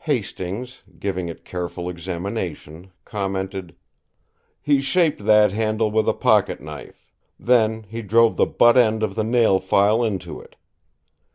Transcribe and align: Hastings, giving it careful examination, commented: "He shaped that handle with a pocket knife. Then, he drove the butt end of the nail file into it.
Hastings, 0.00 0.82
giving 0.98 1.28
it 1.28 1.46
careful 1.46 1.88
examination, 1.88 2.92
commented: 3.06 3.74
"He 4.60 4.82
shaped 4.82 5.24
that 5.24 5.50
handle 5.52 5.90
with 5.90 6.06
a 6.06 6.12
pocket 6.12 6.60
knife. 6.60 7.06
Then, 7.40 7.84
he 7.88 8.02
drove 8.02 8.36
the 8.36 8.44
butt 8.44 8.76
end 8.76 9.02
of 9.02 9.14
the 9.14 9.24
nail 9.24 9.60
file 9.60 10.04
into 10.04 10.42
it. 10.42 10.56